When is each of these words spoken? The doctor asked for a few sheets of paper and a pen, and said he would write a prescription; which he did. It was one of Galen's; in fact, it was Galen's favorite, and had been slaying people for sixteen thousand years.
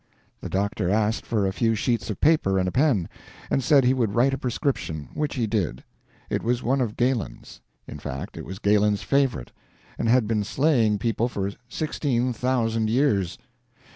The 0.39 0.49
doctor 0.49 0.89
asked 0.89 1.27
for 1.27 1.45
a 1.45 1.53
few 1.53 1.75
sheets 1.75 2.09
of 2.09 2.19
paper 2.19 2.57
and 2.57 2.67
a 2.67 2.71
pen, 2.71 3.07
and 3.51 3.63
said 3.63 3.83
he 3.83 3.93
would 3.93 4.15
write 4.15 4.33
a 4.33 4.37
prescription; 4.39 5.09
which 5.13 5.35
he 5.35 5.45
did. 5.45 5.83
It 6.27 6.41
was 6.41 6.63
one 6.63 6.81
of 6.81 6.97
Galen's; 6.97 7.61
in 7.87 7.99
fact, 7.99 8.35
it 8.35 8.43
was 8.43 8.57
Galen's 8.57 9.03
favorite, 9.03 9.51
and 9.99 10.09
had 10.09 10.25
been 10.27 10.43
slaying 10.43 10.97
people 10.97 11.29
for 11.29 11.51
sixteen 11.69 12.33
thousand 12.33 12.89
years. 12.89 13.37